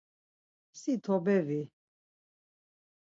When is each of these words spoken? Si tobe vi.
Si 0.79 0.95
tobe 1.07 1.37
vi. 1.49 1.61